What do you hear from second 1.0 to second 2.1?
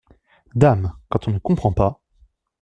quand on ne comprend pas!…